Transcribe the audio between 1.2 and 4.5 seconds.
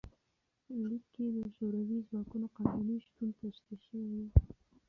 د شوروي ځواکونو قانوني شتون تشریح شوی و.